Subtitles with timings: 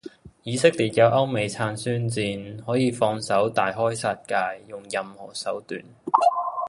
[0.41, 4.33] 以色列有歐美撐宣戰,可以放手大開殺界，
[4.67, 5.79] 用任何手段。